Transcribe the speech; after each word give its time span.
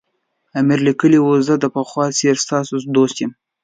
امیر 0.59 0.79
لیکلي 0.87 1.19
وو 1.21 1.33
زه 1.47 1.53
د 1.59 1.65
پخوا 1.75 2.05
په 2.09 2.15
څېر 2.19 2.35
ستاسو 2.45 2.75
دوست 2.95 3.15
یم. 3.21 3.31